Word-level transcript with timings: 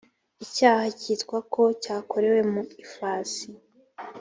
icyaha 0.45 0.85
cyitwa 0.99 1.37
ko 1.53 1.61
cyakorewe 1.83 2.41
mu 2.51 2.61
ifasi 2.83 3.47